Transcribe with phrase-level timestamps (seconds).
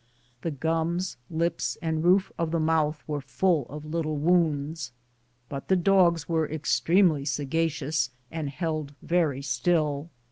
[0.41, 4.93] The gums, lips, and roof of the mouth were full of little wounds,
[5.47, 10.09] but the dogs were extremely sagacious and held very still.